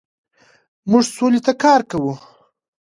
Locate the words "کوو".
1.89-2.13